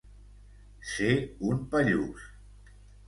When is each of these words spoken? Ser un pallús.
Ser 0.93 1.11
un 1.51 1.61
pallús. 1.75 2.27